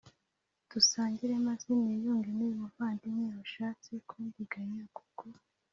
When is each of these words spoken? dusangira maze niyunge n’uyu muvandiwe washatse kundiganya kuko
dusangira 0.71 1.33
maze 1.47 1.67
niyunge 1.81 2.29
n’uyu 2.33 2.61
muvandiwe 2.63 3.21
washatse 3.37 3.91
kundiganya 4.09 4.83
kuko 4.97 5.25